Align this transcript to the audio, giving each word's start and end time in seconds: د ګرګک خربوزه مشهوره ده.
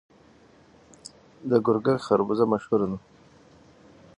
د 1.49 1.51
ګرګک 1.65 1.99
خربوزه 2.07 2.45
مشهوره 2.51 2.87
ده. 2.91 2.97